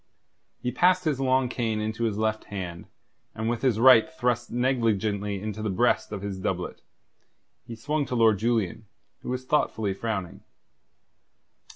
He 0.59 0.71
passed 0.71 1.03
his 1.03 1.19
long 1.19 1.47
cane 1.47 1.79
into 1.79 2.05
his 2.05 2.17
left 2.17 2.45
hand, 2.45 2.87
and 3.35 3.47
with 3.47 3.61
his 3.61 3.79
right 3.79 4.11
thrust 4.11 4.49
negligently 4.49 5.39
into 5.39 5.61
the 5.61 5.69
breast 5.69 6.11
of 6.11 6.23
his 6.23 6.39
doublet, 6.39 6.81
he 7.67 7.75
swung 7.75 8.07
to 8.07 8.15
Lord 8.15 8.39
Julian, 8.39 8.87
who 9.21 9.29
was 9.29 9.45
thoughtfully 9.45 9.93
frowning. 9.93 10.41